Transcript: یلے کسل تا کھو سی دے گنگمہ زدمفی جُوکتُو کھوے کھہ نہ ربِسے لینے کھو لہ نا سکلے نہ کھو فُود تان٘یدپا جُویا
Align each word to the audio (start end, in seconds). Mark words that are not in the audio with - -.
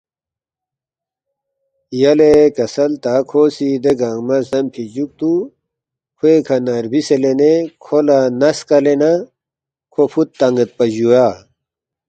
یلے 2.01 2.33
کسل 2.55 2.91
تا 3.03 3.13
کھو 3.29 3.41
سی 3.55 3.69
دے 3.83 3.91
گنگمہ 3.99 4.37
زدمفی 4.47 4.83
جُوکتُو 4.93 5.33
کھوے 6.17 6.33
کھہ 6.45 6.57
نہ 6.65 6.73
ربِسے 6.83 7.17
لینے 7.23 7.53
کھو 7.83 7.97
لہ 8.07 8.17
نا 8.39 8.49
سکلے 8.57 8.93
نہ 9.01 9.11
کھو 9.93 10.03
فُود 10.11 10.29
تان٘یدپا 10.37 10.85
جُویا 10.93 11.27